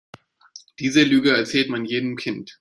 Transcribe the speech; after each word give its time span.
Diese 0.79 1.03
Lüge 1.03 1.29
erzählt 1.29 1.69
man 1.69 1.85
jedem 1.85 2.15
Kind. 2.15 2.49